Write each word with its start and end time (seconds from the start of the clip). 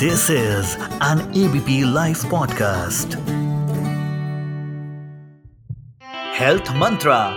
This 0.00 0.30
is 0.30 0.76
an 1.00 1.20
ABP 1.34 1.84
Life 1.84 2.22
podcast. 2.24 3.14
Health 6.38 6.70
Mantra. 6.74 7.34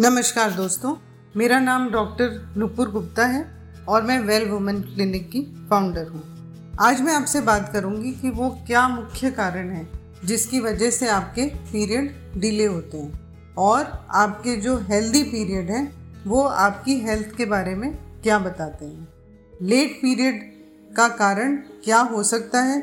नमस्कार 0.00 0.50
दोस्तों, 0.50 0.96
मेरा 1.36 1.58
नाम 1.60 1.90
डॉक्टर 1.90 2.54
नुपुर 2.56 2.90
गुप्ता 2.90 3.26
है 3.26 3.44
और 3.88 4.02
मैं 4.02 4.20
वेल 4.20 4.48
वुमेन 4.48 4.80
क्लिनिक 4.82 5.30
की 5.30 5.42
फाउंडर 5.70 6.08
हूँ 6.08 6.22
आज 6.80 7.00
मैं 7.00 7.14
आपसे 7.14 7.40
बात 7.40 7.70
करूँगी 7.72 8.12
कि 8.12 8.30
वो 8.30 8.50
क्या 8.66 8.88
मुख्य 8.88 9.30
कारण 9.30 9.70
है 9.70 9.88
जिसकी 10.24 10.60
वजह 10.60 10.90
से 10.90 11.08
आपके 11.08 11.44
पीरियड 11.44 12.14
डिले 12.36 12.64
होते 12.64 12.98
हैं 12.98 13.54
और 13.58 14.06
आपके 14.10 14.56
जो 14.56 14.78
हेल्दी 14.78 15.22
पीरियड 15.22 15.70
हैं, 15.70 15.92
वो 16.26 16.42
आपकी 16.42 17.00
हेल्थ 17.00 17.36
के 17.36 17.44
बारे 17.44 17.74
में 17.74 17.98
क्या 18.22 18.38
बताते 18.38 18.84
हैं 18.84 19.17
लेट 19.62 19.96
पीरियड 20.02 20.42
का 20.96 21.08
कारण 21.08 21.56
क्या 21.84 21.98
हो 21.98 22.22
सकता 22.22 22.62
है? 22.62 22.80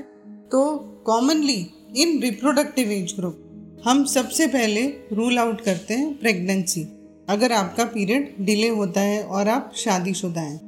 तो 0.52 0.78
commonly 1.06 1.68
in 1.98 2.20
reproductive 2.22 2.92
age 2.92 3.14
group 3.20 3.82
हम 3.86 4.06
सबसे 4.06 4.48
पहले 4.48 4.82
रूल 5.14 5.40
आउट 5.40 5.62
करते 5.62 5.94
हैं 5.94 6.20
प्रेगनेंसी 6.20 6.84
अगर 7.30 7.52
आपका 7.52 7.86
पीरियड 7.86 8.36
डिले 8.40 8.68
होता 8.68 9.02
है 9.02 9.24
और 9.24 9.48
आप 9.48 9.72
शादीशुदा 9.76 10.42
हैं। 10.42 10.60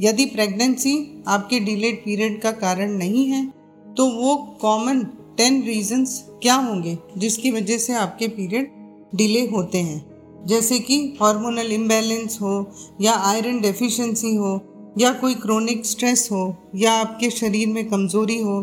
यदि 0.00 0.26
प्रेगनेंसी 0.26 1.22
आपके 1.26 1.60
डिलेड 1.60 2.04
पीरियड 2.04 2.40
का 2.40 2.52
कारण 2.52 2.90
नहीं 2.90 3.26
है 3.26 3.46
तो 3.96 4.10
वो 4.10 4.36
कॉमन 4.60 5.02
टेन 5.36 5.62
रीजंस 5.62 6.24
क्या 6.42 6.54
होंगे 6.54 6.98
जिसकी 7.18 7.50
वजह 7.50 7.78
से 7.78 7.92
आपके 7.92 8.28
पीरियड 8.28 8.70
डिले 9.14 9.46
होते 9.46 9.78
हैं? 9.78 10.12
जैसे 10.46 10.78
कि 10.78 11.16
हार्मोनल 11.22 11.72
इम्बैलेंस 11.72 12.38
हो 12.42 12.70
या 13.00 13.12
आयरन 13.12 13.60
डेफिशिएंसी 13.60 14.34
हो 14.36 14.60
या 14.98 15.12
कोई 15.12 15.34
क्रोनिक 15.34 15.86
स्ट्रेस 15.86 16.28
हो, 16.32 16.56
या 16.74 16.92
आपके 16.92 17.30
शरीर 17.30 17.68
में 17.68 17.88
कमज़ोरी 17.88 18.38
हो, 18.38 18.58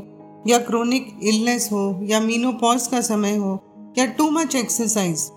या 0.47 0.57
क्रोनिक 0.57 1.19
इलनेस 1.23 1.69
हो, 1.71 1.99
या 2.03 2.19
मीनोपॉज 2.19 2.87
का 2.87 3.01
समय 3.01 3.35
हो, 3.35 3.59
या 3.97 4.05
टू 4.05 4.29
मच 4.29 4.55
एक्सरसाइज 4.55 5.29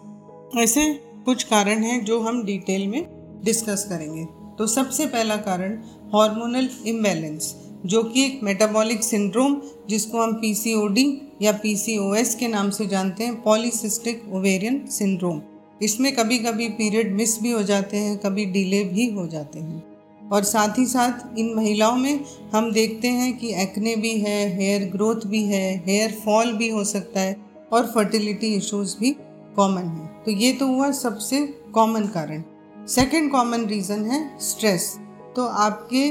ऐसे 0.59 0.93
कुछ 1.25 1.43
कारण 1.43 1.83
हैं 1.83 2.05
जो 2.05 2.21
हम 2.21 2.45
डिटेल 2.45 2.87
में 2.87 3.05
डिस्कस 3.45 3.87
करेंगे। 3.89 4.25
तो 4.59 4.67
सबसे 4.67 5.07
पहला 5.07 5.37
कारण 5.37 5.73
हार्मोनल 6.15 6.69
इम्बैलेंस 6.87 7.55
जो 7.87 8.03
कि 8.03 8.25
एक 8.25 8.41
मेटाबॉलिक 8.43 9.03
सिंड्रोम 9.05 9.61
जिसको 9.89 10.23
हम 10.23 10.33
पीसीओडी 10.33 11.07
या 11.43 11.53
पीसीओएस 11.53 12.35
के 12.35 12.49
नाम 12.49 12.71
से 12.71 12.87
जानते 12.87 13.25
हैं 13.25 13.43
पॉलीसिस्टिक 13.43 14.23
ओवेरियन 14.33 14.87
सिंड्रोम 14.87 15.41
इसमें 15.83 16.15
कभी 16.17 16.39
कभी 16.39 16.69
पीरियड 16.69 17.13
मिस 17.13 17.41
भी 17.43 17.51
हो 17.51 17.63
जाते 17.63 17.97
हैं, 17.97 18.19
कभी 18.19 18.45
डिले 18.45 18.85
भी 18.85 19.07
हो 19.07 19.27
जाते 19.27 19.59
हैं। 19.59 19.92
और 20.33 20.45
साथ 20.45 20.79
ही 20.79 20.87
साथ 20.87 21.39
इन 21.39 21.53
महिलाओं 21.55 21.97
में 21.97 22.25
हम 22.55 22.71
देखते 22.73 23.09
हैं 23.11 23.37
कि 23.39 23.53
एक्ने 23.63 23.95
भी 23.97 24.13
है 24.21 24.39
हेयर 24.57 24.89
ग्रोथ 24.93 25.27
भी 25.27 25.43
है 25.45 25.65
हेयर 25.87 26.13
फॉल 26.25 26.53
भी 26.53 26.69
हो 26.69 26.85
सकता 26.85 27.21
है 27.21 27.37
और 27.73 27.87
फर्टिलिटी 27.87 28.55
इश्यूज़ 28.55 28.97
भी 29.01 29.11
कॉमन 29.57 29.83
है। 29.83 30.07
तो 30.25 30.31
ये 30.31 30.53
तो 30.53 30.67
हुआ 30.67 30.91
सबसे 30.93 31.47
कॉमन 31.75 32.07
कारण। 32.09 32.43
सेकंड 32.89 33.31
कॉमन 33.33 33.67
रीज़न 33.67 34.05
है 34.05 34.21
स्ट्रेस 34.41 34.95
तो 35.37 35.47
आपके 35.61 36.09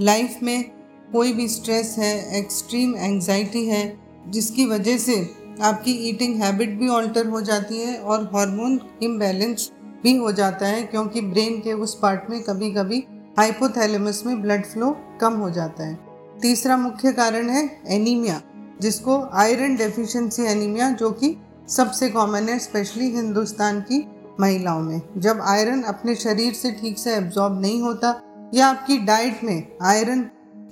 लाइफ 0.00 0.38
में 0.42 0.64
कोई 1.12 1.32
भी 1.32 1.48
स्ट्रेस 1.48 1.94
है 1.98 2.38
एक्सट्रीम 2.38 2.94
एंजाइटी 2.96 3.64
है, 3.66 3.98
जिसकी 4.28 4.64
वजह 4.66 4.98
से 4.98 5.16
आपकी 5.62 5.92
ईटिंग 6.08 6.42
हैबिट 6.42 6.70
भी 6.78 6.88
ऑल्टर 6.88 7.26
हो 7.26 7.40
जाती 7.40 7.78
है 7.78 7.96
और 7.96 8.24
हार्मोन 8.34 8.80
इम्बैलेंस 9.02 9.70
भी 10.02 10.14
हो 10.16 10.32
जाता 10.32 10.66
है, 10.66 10.82
क्योंकि 10.82 11.20
ब्रेन 11.20 11.60
के 11.60 11.72
उस 11.72 11.98
पार्ट 12.02 12.30
में 12.30 12.42
कभी 12.42 12.70
कभी 12.70 12.98
हाइपोथैलेमस 13.36 14.22
में 14.26 14.40
ब्लड 14.42 14.64
फ्लो 14.64 14.90
कम 15.20 15.34
हो 15.34 15.48
जाता 15.50 15.84
है। 15.84 15.98
तीसरा 16.42 16.76
मुख्य 16.76 17.12
कारण 17.12 17.48
है 17.48 17.62
एनीमिया 17.88 18.40
जिसको 18.80 19.18
आयरन 19.34 19.74
डेफिशिएंसी 19.76 20.42
एनीमिया 20.42 20.90
जो 20.92 21.10
कि 21.12 21.36
सबसे 21.68 22.08
कॉमन 22.10 22.48
है 22.48 22.58
स्पेशली 22.58 23.10
हिंदुस्तान 23.10 23.80
की 23.80 24.04
महिलाओं 24.40 24.80
में। 24.80 25.00
जब 25.16 25.40
आयरन 25.42 25.82
अपने 25.82 26.14
शरीर 26.14 26.52
से 26.52 26.72
ठीक 26.72 26.98
से 26.98 27.14
एब्जॉर्ब 27.16 27.60
नहीं 27.60 27.80
होता, 27.82 28.20
या 28.54 28.66
आपकी 28.66 28.98
डाइट 28.98 29.42
में 29.44 29.76
आयरन 29.82 30.22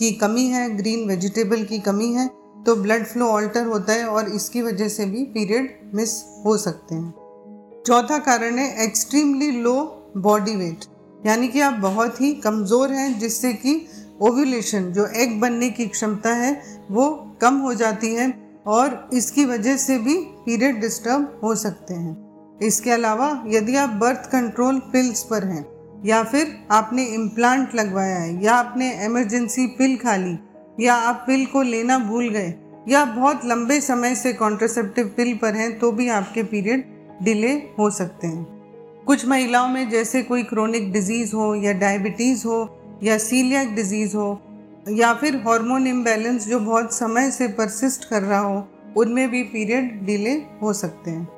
की 0.01 0.13
कमी 0.13 0.47
है 0.47 0.69
ग्रीन 0.77 1.07
वेजिटेबल 1.09 1.65
की 1.65 1.79
कमी 1.81 2.13
है 2.13 2.29
तो 2.65 2.77
ब्लड 2.77 3.07
फ्लो 3.07 3.29
ऑल्टर 3.29 3.67
होता 3.67 3.93
है 3.93 4.07
और 4.07 4.29
इसकी 4.29 4.63
वजह 4.63 4.89
से 4.89 5.07
भी 5.07 5.25
पीरियड 5.27 5.93
मिस 5.95 6.15
हो 6.45 6.57
सकते 6.57 6.95
हैं। 6.95 7.83
चौथा 7.87 8.19
कारण 8.21 8.59
है 8.59 8.85
एक्सट्रीमली 8.85 9.51
लो 9.61 9.75
बॉडी 10.17 10.57
वेट 10.57 10.85
यानी 11.27 11.49
कि 11.49 11.61
आप 11.61 11.73
बहुत 11.73 12.21
ही 12.21 12.33
कमज़ोर 12.35 12.93
हैं, 12.93 13.19
जिससे 13.19 13.53
कि 13.53 13.87
ओव्यूलेशन 14.21 14.93
जो 14.93 15.07
एग 15.17 15.41
बनने 15.41 15.69
की 15.71 15.87
क्षमता 15.87 16.31
है, 16.31 16.61
वो 16.91 17.11
कम 17.43 17.57
हो 17.57 17.75
जाती 17.75 18.15
है 18.15 18.33
और 18.67 19.11
इसकी 19.15 19.45
वजह 19.45 19.77
से 19.77 19.99
भी 19.99 20.17
पीरियड 20.47 20.81
डिस्टर्ब 20.81 21.41
हो 21.45 21.55
सकते 21.55 21.95
हैं। 21.95 22.59
इसके 22.63 22.91
अलावा, 22.91 23.43
यदि 23.47 23.77
आप 23.77 23.91
बर्थ 23.91 24.31
कंट्रोल 24.31 24.79
पिल्स 24.93 25.23
पर 25.23 25.45
हैं, 25.45 25.65
या 26.05 26.23
फिर 26.23 26.57
आपने 26.71 27.05
इम्प्लांट 27.05 27.75
लगवाया 27.75 28.17
है, 28.17 28.43
या 28.45 28.55
आपने 28.55 28.93
एमरजेंसी 29.05 29.67
पिल 29.67 29.97
खा 29.97 30.17
ली, 30.17 30.39
या 30.81 30.95
आप 30.95 31.25
पिल 31.27 31.47
को 31.47 31.63
लेना 31.63 31.99
भूल 31.99 32.29
गए, 32.29 32.55
या 32.89 33.05
बहुत 33.05 33.45
लंबे 33.45 33.81
समय 33.81 34.15
से 34.15 34.33
कॉन्ट्रासेप्टिव 34.33 35.13
पिल 35.17 35.35
पर 35.35 35.55
हैं 35.55 35.79
तो 35.79 35.93
भी 35.93 36.09
आपके 36.09 36.43
पीरियड 36.43 36.85
डिले 37.23 37.53
हो 37.79 37.91
सकते 37.91 38.27
हैं। 38.27 38.62
कुछ 39.07 39.27
महिलाओं 39.27 39.69
में 39.69 39.89
जैसे 39.91 40.23
कोई 40.23 40.43
क्रोनिक 40.43 40.93
डिज़ीज़ 40.93 41.35
हो 41.37 41.55
या 41.55 41.73
डायबिटीज़ 41.73 42.47
हो 42.47 42.59
या 43.03 43.19
सीलियक 43.19 43.75
डिज़ीज़ 43.75 44.17
हो 44.17 44.41
या 44.89 45.13
फिर 45.15 45.37
हार्मोन 45.37 45.87
इम्बैलेंस 45.87 46.47
जो 46.49 46.61
बहुत 46.61 46.95
समय 46.95 47.31
से 47.31 47.49
परसिस्ट 47.49 48.09
कर 48.11 48.23
रहा 48.23 48.39
हो, 48.39 48.67
उनमें 48.97 49.31
भी 49.31 49.43
पीरियड 49.43 50.01
डिले 50.07 50.33
हो 50.63 50.73
सकते 50.73 51.11
हैं। 51.11 51.29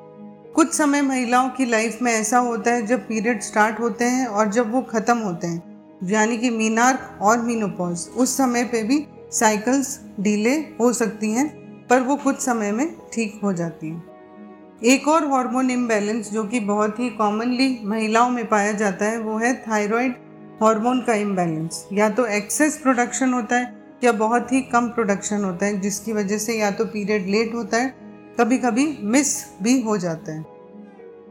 कुछ 0.54 0.72
समय 0.74 1.02
महिलाओं 1.02 1.48
की 1.48 1.64
लाइफ 1.64 1.98
में 2.02 2.12
ऐसा 2.12 2.38
होता 2.38 2.70
है 2.70 2.86
जब 2.86 3.08
पीरियड 3.08 3.42
स्टार्ट 3.42 3.80
होते 3.80 4.04
हैं 4.04 4.26
और 4.26 4.48
जब 4.48 4.72
वो 4.72 4.82
ख़त्म 4.82 5.18
होते 5.18 5.46
हैं, 5.46 5.62
यानी 6.04 6.38
कि 6.38 6.50
मीनार्क 6.50 7.18
और 7.22 7.40
मीनोपॉज 7.40 8.08
उस 8.16 8.36
समय 8.36 8.64
पे 8.64 8.82
भी 8.82 9.04
साइकिल्स 9.32 10.00
डिले 10.20 10.54
हो 10.80 10.92
सकती 10.92 11.32
हैं, 11.32 11.48
पर 11.86 12.00
वो 12.00 12.16
कुछ 12.16 12.40
समय 12.40 12.72
में 12.72 12.88
ठीक 13.12 13.40
हो 13.44 13.52
जाती 13.52 13.88
हैं। 13.88 14.13
एक 14.84 15.06
और 15.08 15.24
हार्मोन 15.24 15.70
इम्बैलेंस 15.70 16.30
जो 16.32 16.42
कि 16.44 16.58
बहुत 16.60 16.98
ही 17.00 17.08
कॉमनली 17.10 17.68
महिलाओं 17.84 18.30
में 18.30 18.46
पाया 18.48 18.72
जाता 18.72 19.04
है, 19.04 19.18
वो 19.18 19.36
है 19.38 19.52
थायराइड 19.62 20.14
हार्मोन 20.62 21.00
का 21.02 21.14
इम्बैलेंस 21.14 21.86
या 21.92 22.08
तो 22.08 22.26
एक्सेस 22.28 22.76
प्रोडक्शन 22.78 23.32
होता 23.32 23.56
है 23.56 23.72
या 24.04 24.12
बहुत 24.12 24.52
ही 24.52 24.60
कम 24.62 24.88
प्रोडक्शन 24.88 25.44
होता 25.44 25.66
है, 25.66 25.80
जिसकी 25.80 26.12
वजह 26.12 26.38
से 26.38 26.58
या 26.58 26.70
तो 26.70 26.84
पीरियड 26.86 27.26
लेट 27.26 27.54
होता 27.54 27.76
है 27.76 27.94
कभी 28.40 28.58
कभी 28.58 28.86
मिस 29.02 29.32
भी 29.62 29.80
हो 29.80 29.96
जाता 29.98 30.32
है। 30.32 30.44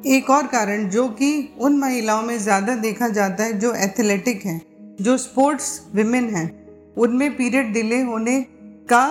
एक 0.08 0.30
और 0.30 0.48
कारण 0.48 0.90
जो 0.90 1.08
कि 1.12 1.54
उन 1.60 1.78
महिलाओं 1.78 2.22
में 2.22 2.38
ज़्यादा 2.40 2.76
देखा 2.78 3.08
जाता 3.10 3.44
है, 3.44 3.60
जो 3.60 3.74
एथलेटिक 3.76 4.46
हैं, 4.46 4.62
जो 5.02 5.18
स्पोर्ट्स 5.18 5.70
विमेन 5.96 6.36
हैं, 6.36 6.48
उनमें 6.96 7.36
पीरियड 7.38 7.72
डिले 7.74 8.02
होने 8.02 8.40
का 8.90 9.06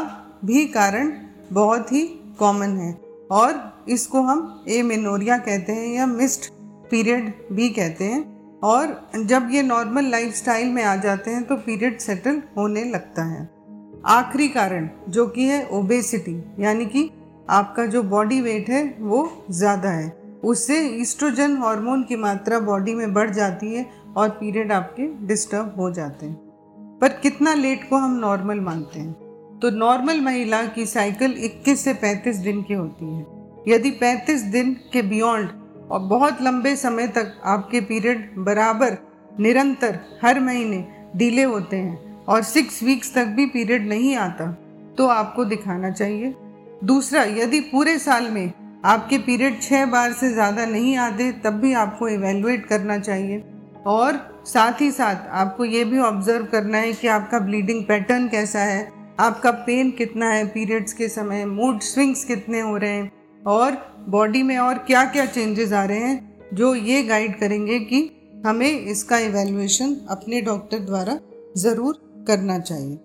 भी 0.44 0.66
कारण 0.68 1.12
बहुत 1.52 1.92
ही 1.92 2.04
कॉमन 2.38 2.76
है। 2.78 2.92
और 3.32 3.84
इसको 3.88 4.22
हम 4.22 4.64
ए 4.68 4.82
मिनोरिया 4.82 5.38
कहते 5.40 5.72
हैं 5.72 5.86
या 5.88 6.06
मिस्ड 6.08 6.50
पीरियड 6.90 7.32
भी 7.52 7.68
कहते 7.70 8.04
हैं। 8.04 8.60
और 8.64 9.10
जब 9.18 9.48
ये 9.50 9.62
नॉर्मल 9.62 10.10
लाइफस्टाइल 10.10 10.68
में 10.70 10.82
आ 10.84 10.94
जाते 10.98 11.30
हैं 11.30 11.42
तो 11.44 11.56
पीरियड 11.58 11.98
सेटल 12.00 12.42
होने 12.56 12.84
लगता 12.84 13.24
है। 13.24 13.48
आखिरी 14.08 14.48
कारण 14.50 14.88
जो 15.08 15.26
कि 15.26 15.44
है 15.44 15.64
ओबेसिटी, 15.72 16.36
यानी 16.58 16.86
कि 16.86 17.10
आपका 17.50 17.86
जो 17.86 18.02
बॉडी 18.04 18.40
वेट 18.40 18.68
है 18.70 18.82
वो 19.00 19.28
ज़्यादा 19.50 19.90
है। 19.90 20.10
उससे 20.44 20.78
ईस्ट्रोजन 21.00 21.56
हार्मोन 21.56 22.02
की 22.02 22.16
मात्रा 22.18 22.58
बॉडी 22.60 22.94
में 22.94 23.12
बढ़ 23.14 23.30
जाती 23.30 23.74
है 23.74 23.86
और 24.16 24.28
पीरियड 24.30 24.72
आपके 24.72 25.06
डिस्टर्ब 25.26 25.74
हो 25.78 25.90
जाते 25.92 26.26
हैं। 26.26 26.98
पर 27.00 27.18
कितना 27.18 27.54
लेट 27.54 27.88
को 27.90 27.96
हम 27.96 28.18
नॉर्मल 28.18 28.60
मानते 28.60 28.98
हैं? 28.98 29.12
तो 29.62 29.70
नॉर्मल 29.70 30.20
महिला 30.20 30.62
की 30.66 30.84
साइकिल 30.86 31.34
21 31.40 31.84
से 31.84 31.92
35 31.94 32.36
दिन 32.36 32.62
की 32.62 32.74
होती 32.74 33.06
है। 33.06 33.24
यदि 33.68 33.90
35 33.98 34.40
दिन 34.52 34.72
के 34.92 35.02
बियॉन्ड 35.02 35.50
और 35.90 36.00
बहुत 36.06 36.40
लंबे 36.42 36.74
समय 36.76 37.06
तक 37.08 37.34
आपके 37.44 37.80
पीरियड 37.80 38.28
बराबर, 38.38 38.96
निरंतर, 39.40 39.98
हर 40.22 40.40
महीने 40.40 40.84
डीले 41.16 41.42
होते 41.44 41.76
हैं 41.76 42.24
और 42.24 42.42
सिक्स 42.42 42.82
वीक्स 42.82 43.14
तक 43.14 43.26
भी 43.26 43.46
पीरियड 43.48 43.86
नहीं 43.88 44.14
आता 44.16 44.46
तो 44.98 45.06
आपको 45.08 45.44
दिखाना 45.44 45.90
चाहिए। 45.90 46.34
दूसरा, 46.84 47.22
यदि 47.22 47.60
पूरे 47.62 47.98
साल 47.98 48.28
में 48.30 48.52
आपके 48.84 49.18
पीरियड 49.18 49.60
छः 49.62 49.84
बार 49.86 50.12
से 50.12 50.32
ज़्यादा 50.32 50.64
नहीं 50.66 50.96
आते, 50.96 51.30
तब 51.34 51.60
भी 51.60 51.72
आपको 51.74 52.08
इवेलुएट 52.08 52.66
करना 52.66 52.98
चाहिए। 52.98 53.42
और 53.86 54.18
साथ 54.46 54.80
ही 54.80 54.90
साथ 54.90 55.28
आपको 55.34 55.64
ये 55.64 55.84
भी 55.84 55.98
ऑब्ज़र्व 56.00 56.44
करना 56.46 56.78
है 56.78 56.92
कि 56.92 57.08
आपका 57.08 57.38
ब्लीडिंग 57.40 57.84
पैटर्न 57.84 58.26
कैसा 58.28 58.60
है 58.60 58.82
आपका 59.22 59.50
पेन 59.66 59.90
कितना 59.90 60.28
है 60.30 60.44
पीरियड्स 60.46 60.92
के 60.92 61.08
समय 61.08 61.44
मूड 61.46 61.80
स्विंग्स 61.82 62.24
कितने 62.24 62.60
हो 62.60 62.76
रहे 62.76 62.90
हैं, 62.90 63.12
और 63.42 63.76
बॉडी 64.08 64.42
में 64.42 64.56
और 64.58 64.78
क्या 64.78 65.04
क्या 65.04 65.26
चेंजेस 65.26 65.72
आ 65.72 65.84
रहे 65.84 65.98
हैं, 65.98 66.48
जो 66.54 66.74
ये 66.74 67.02
गाइड 67.02 67.38
करेंगे 67.40 67.78
कि 67.80 68.00
हमें 68.46 68.70
इसका 68.70 69.18
इवेल्युएशन 69.18 69.94
अपने 70.10 70.40
डॉक्टर 70.40 70.78
द्वारा 70.78 71.18
ज़रूर 71.56 72.24
करना 72.28 72.58
चाहिए। 72.58 72.96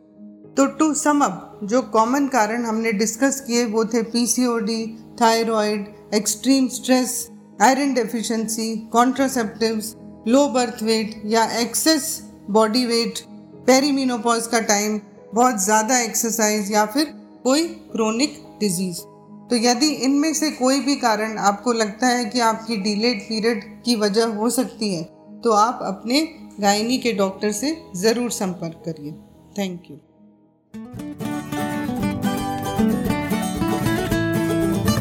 तो 0.57 0.65
टू 0.79 0.93
सम 0.95 1.19
अप 1.21 1.59
जो 1.63 1.81
कॉमन 1.91 2.27
कारण 2.27 2.65
हमने 2.65 2.91
डिस्कस 2.93 3.39
किए 3.41 3.65
वो 3.65 3.83
थे 3.85 4.01
PCOD 4.03 4.85
thyroid 5.21 5.85
extreme 6.15 6.67
stress 6.69 7.13
iron 7.61 7.93
deficiency 7.93 8.75
contraceptives 8.93 9.95
low 10.27 10.47
birth 10.49 10.83
weight 10.83 11.21
या 11.25 11.45
एक्सेस 11.59 12.09
बॉडी 12.49 12.85
वेट 12.85 13.19
पेरीमिनोपॉज 13.67 14.47
का 14.47 14.59
टाइम 14.67 14.99
बहुत 15.35 15.63
ज़्यादा 15.63 15.99
एक्सरसाइज 15.99 16.71
या 16.71 16.85
फिर 16.85 17.05
कोई 17.43 17.67
क्रोनिक 17.91 18.41
डिज़ीज़ 18.59 19.01
तो 19.49 19.55
यदि 19.55 19.87
इनमें 20.05 20.33
से 20.33 20.49
कोई 20.51 20.79
भी 20.79 20.95
कारण 20.95 21.37
आपको 21.37 21.73
लगता 21.73 22.07
है 22.07 22.25
कि 22.25 22.39
आपकी 22.39 22.77
डिलेड 22.77 23.21
पीरियड 23.21 23.63
की 23.85 23.95
वजह 23.95 24.25
हो 24.35 24.49
सकती 24.49 24.93
है 24.95 25.03
तो 25.43 25.51
आप 25.51 25.79
अपने 25.83 26.21
गायनी 26.59 26.97
के 26.97 27.13
डॉक्टर 27.13 27.51
से 27.51 27.75
ज़रूर 27.95 28.31
संपर्क 28.31 28.83
करिए। 28.87 29.11
Thank 29.57 29.91
you 29.91 29.97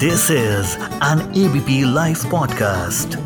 This 0.01 0.25
is 0.31 0.73
an 1.01 1.23
ABP 1.43 1.77
Life 1.95 2.25
podcast. 2.33 3.26